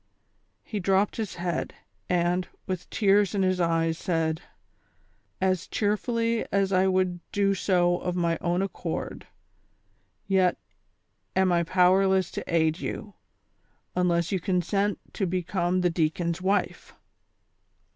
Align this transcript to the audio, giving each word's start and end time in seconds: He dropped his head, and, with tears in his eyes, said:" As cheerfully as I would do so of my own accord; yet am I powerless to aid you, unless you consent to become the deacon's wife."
He 0.63 0.79
dropped 0.79 1.17
his 1.17 1.35
head, 1.35 1.75
and, 2.09 2.47
with 2.65 2.89
tears 2.89 3.35
in 3.35 3.43
his 3.43 3.61
eyes, 3.61 3.99
said:" 3.99 4.41
As 5.39 5.67
cheerfully 5.67 6.43
as 6.51 6.71
I 6.73 6.87
would 6.87 7.19
do 7.31 7.53
so 7.53 7.99
of 7.99 8.15
my 8.15 8.39
own 8.41 8.63
accord; 8.63 9.27
yet 10.25 10.57
am 11.35 11.51
I 11.51 11.61
powerless 11.61 12.31
to 12.31 12.43
aid 12.51 12.79
you, 12.79 13.13
unless 13.95 14.31
you 14.31 14.39
consent 14.39 14.97
to 15.13 15.27
become 15.27 15.81
the 15.81 15.91
deacon's 15.91 16.41
wife." 16.41 16.95